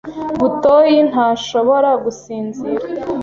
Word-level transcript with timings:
Butoyi 0.39 0.99
ntashobora 1.09 1.89
gusinzira. 2.03 2.85